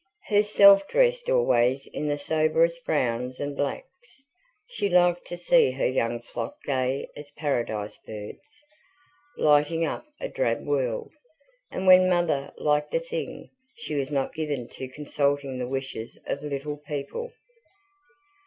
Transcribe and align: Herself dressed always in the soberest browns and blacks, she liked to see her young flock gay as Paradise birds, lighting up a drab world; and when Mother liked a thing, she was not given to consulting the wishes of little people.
Herself 0.29 0.87
dressed 0.87 1.29
always 1.29 1.85
in 1.93 2.07
the 2.07 2.17
soberest 2.17 2.83
browns 2.85 3.39
and 3.39 3.55
blacks, 3.55 4.23
she 4.65 4.89
liked 4.89 5.25
to 5.27 5.37
see 5.37 5.69
her 5.69 5.85
young 5.85 6.23
flock 6.23 6.55
gay 6.63 7.07
as 7.15 7.29
Paradise 7.37 7.97
birds, 8.07 8.63
lighting 9.37 9.85
up 9.85 10.03
a 10.19 10.27
drab 10.27 10.65
world; 10.65 11.11
and 11.69 11.85
when 11.85 12.09
Mother 12.09 12.51
liked 12.57 12.91
a 12.95 12.99
thing, 12.99 13.51
she 13.75 13.93
was 13.93 14.09
not 14.09 14.33
given 14.33 14.67
to 14.69 14.87
consulting 14.87 15.59
the 15.59 15.67
wishes 15.67 16.17
of 16.25 16.41
little 16.41 16.77
people. 16.77 17.31